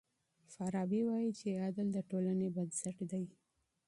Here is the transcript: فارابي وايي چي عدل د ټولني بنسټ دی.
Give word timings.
فارابي 0.53 1.01
وايي 1.07 1.31
چي 1.39 1.49
عدل 1.65 1.87
د 1.93 1.97
ټولني 2.09 2.47
بنسټ 2.55 2.97
دی. 3.11 3.25